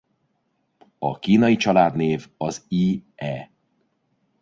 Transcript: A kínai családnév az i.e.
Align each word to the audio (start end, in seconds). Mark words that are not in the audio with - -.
A 0.99 1.19
kínai 1.19 1.55
családnév 1.55 2.29
az 2.37 2.65
i.e. 2.67 3.49